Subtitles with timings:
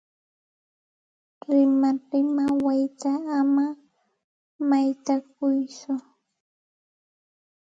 [1.49, 3.65] Rimarima wayta ama
[4.69, 5.93] waytakuytsu.